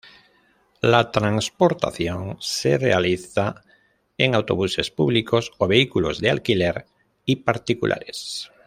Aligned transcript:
La 0.81 1.11
transportación 1.11 2.35
se 2.39 2.79
realiza 2.79 3.63
en 4.17 4.33
autobuses 4.33 4.89
públicos 4.89 5.51
o 5.59 5.67
vehículos 5.67 6.19
de 6.19 6.31
alquiler 6.31 6.87
y 7.23 7.35
particulares. 7.35 8.51